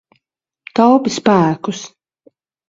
Taupi 0.79 1.13
spēkus. 1.17 1.83